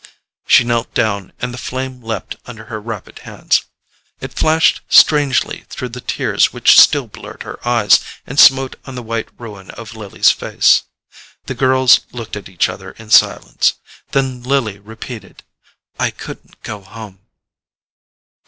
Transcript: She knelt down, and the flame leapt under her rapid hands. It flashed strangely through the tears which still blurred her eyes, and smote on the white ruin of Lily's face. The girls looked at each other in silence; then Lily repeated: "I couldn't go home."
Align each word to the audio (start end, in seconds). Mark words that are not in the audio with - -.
She 0.47 0.63
knelt 0.63 0.91
down, 0.95 1.31
and 1.41 1.53
the 1.53 1.59
flame 1.59 2.01
leapt 2.01 2.35
under 2.47 2.65
her 2.65 2.81
rapid 2.81 3.19
hands. 3.19 3.65
It 4.19 4.33
flashed 4.33 4.81
strangely 4.89 5.65
through 5.69 5.89
the 5.89 6.01
tears 6.01 6.51
which 6.51 6.79
still 6.79 7.05
blurred 7.05 7.43
her 7.43 7.59
eyes, 7.67 7.99
and 8.25 8.39
smote 8.39 8.77
on 8.85 8.95
the 8.95 9.03
white 9.03 9.29
ruin 9.39 9.69
of 9.69 9.93
Lily's 9.93 10.31
face. 10.31 10.85
The 11.45 11.53
girls 11.53 11.99
looked 12.11 12.35
at 12.35 12.49
each 12.49 12.67
other 12.67 12.93
in 12.93 13.11
silence; 13.11 13.73
then 14.11 14.41
Lily 14.41 14.79
repeated: 14.79 15.43
"I 15.99 16.09
couldn't 16.09 16.63
go 16.63 16.81
home." 16.81 17.19